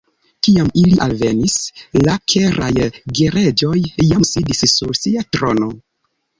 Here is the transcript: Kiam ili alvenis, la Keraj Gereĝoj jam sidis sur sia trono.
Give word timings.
Kiam 0.45 0.69
ili 0.83 0.95
alvenis, 1.05 1.57
la 2.07 2.15
Keraj 2.33 2.71
Gereĝoj 3.21 3.77
jam 4.09 4.27
sidis 4.33 4.67
sur 4.75 5.01
sia 5.05 5.27
trono. 5.39 5.73